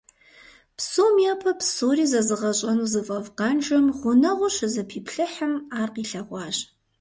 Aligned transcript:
Псом 0.77 1.15
япэ 1.31 1.51
псори 1.59 2.05
зэзыгъэщӀэну 2.11 2.89
зыфӀэфӀ 2.93 3.31
Къанжэм 3.37 3.85
гъунэгъуу 3.99 4.53
щызэпиплъыхьым, 4.55 5.53
ар 5.79 5.89
къилъэгъуащ. 5.93 6.57